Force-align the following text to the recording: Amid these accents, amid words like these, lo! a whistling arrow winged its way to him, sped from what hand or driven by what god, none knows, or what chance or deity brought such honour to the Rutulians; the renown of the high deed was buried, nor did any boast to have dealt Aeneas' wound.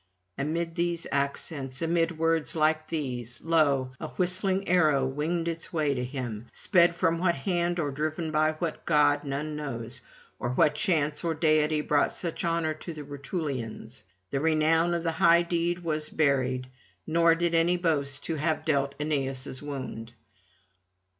Amid 0.35 0.73
these 0.73 1.05
accents, 1.11 1.79
amid 1.79 2.17
words 2.17 2.55
like 2.55 2.87
these, 2.87 3.39
lo! 3.43 3.91
a 3.99 4.07
whistling 4.07 4.67
arrow 4.67 5.05
winged 5.05 5.47
its 5.47 5.71
way 5.71 5.93
to 5.93 6.03
him, 6.03 6.47
sped 6.51 6.95
from 6.95 7.19
what 7.19 7.35
hand 7.35 7.79
or 7.79 7.91
driven 7.91 8.31
by 8.31 8.53
what 8.53 8.83
god, 8.87 9.23
none 9.23 9.55
knows, 9.55 10.01
or 10.39 10.53
what 10.55 10.73
chance 10.73 11.23
or 11.23 11.35
deity 11.35 11.81
brought 11.81 12.11
such 12.13 12.43
honour 12.43 12.73
to 12.73 12.93
the 12.93 13.03
Rutulians; 13.03 14.01
the 14.31 14.39
renown 14.39 14.95
of 14.95 15.03
the 15.03 15.11
high 15.11 15.43
deed 15.43 15.83
was 15.83 16.09
buried, 16.09 16.67
nor 17.05 17.35
did 17.35 17.53
any 17.53 17.77
boast 17.77 18.23
to 18.23 18.37
have 18.37 18.65
dealt 18.65 18.95
Aeneas' 18.99 19.61
wound. 19.61 20.13